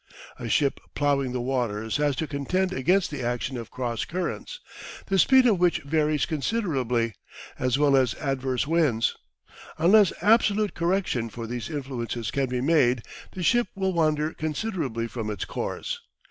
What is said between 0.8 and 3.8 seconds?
ploughing the waters has to contend against the action of